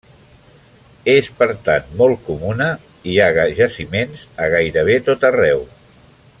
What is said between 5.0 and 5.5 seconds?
tot